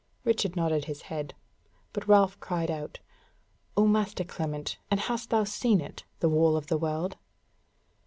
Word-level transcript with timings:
Richard 0.23 0.55
nodded 0.55 0.85
his 0.85 1.03
head; 1.13 1.35
but 1.93 2.07
Ralph 2.07 2.39
cried 2.39 2.71
out: 2.71 2.97
"O 3.77 3.85
Master 3.85 4.23
Clement, 4.23 4.79
and 4.89 4.99
hast 4.99 5.29
thou 5.29 5.43
seen 5.43 5.79
it, 5.79 6.05
the 6.21 6.27
Wall 6.29 6.57
of 6.57 6.65
the 6.65 6.77
World?" 6.79 7.17